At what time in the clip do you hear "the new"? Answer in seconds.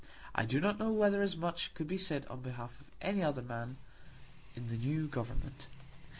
4.67-5.07